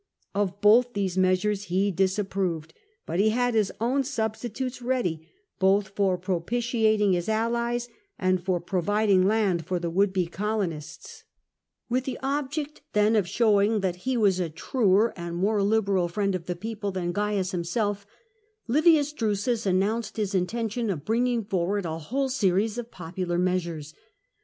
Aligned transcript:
Of 0.33 0.61
both 0.61 0.93
these 0.93 1.15
measures 1.15 1.65
he 1.65 1.91
disapproved, 1.91 2.73
but 3.05 3.19
he 3.19 3.29
had 3.29 3.53
his 3.53 3.71
own 3.79 4.03
substitutes 4.03 4.81
ready, 4.81 5.29
both 5.59 5.89
for 5.89 6.17
propitiating 6.17 7.11
the 7.11 7.31
allies 7.31 7.87
and 8.17 8.41
for 8.43 8.59
providing 8.59 9.27
land 9.27 9.67
for 9.67 9.77
the 9.79 9.91
would 9.91 10.11
be 10.11 10.25
colonists. 10.25 11.23
DBUSUS 11.91 11.93
OUTBIDS 11.93 12.01
GEACCHUS 12.01 12.01
73 12.01 12.01
Wifch 12.01 12.05
the 12.05 12.27
object; 12.73 12.81
then; 12.93 13.13
o£ 13.13 13.25
showing 13.27 13.79
that 13.81 13.95
he 13.97 14.17
was 14.17 14.39
a 14.39 14.49
truer 14.49 15.13
and 15.15 15.35
more 15.35 15.61
liberal 15.61 16.07
friend 16.07 16.33
of 16.33 16.47
the 16.47 16.55
people 16.55 16.89
than 16.89 17.13
Cains 17.13 17.51
himself; 17.51 18.07
Livins 18.67 19.13
Drtisus 19.13 19.67
annotmced 19.69 20.17
Ms 20.17 20.33
intention 20.33 20.89
of 20.89 21.05
bringing 21.05 21.45
for 21.45 21.67
ward 21.67 21.85
a 21.85 21.99
whole 21.99 22.29
series 22.29 22.79
of 22.79 22.89
popular 22.89 23.37
measures. 23.37 23.93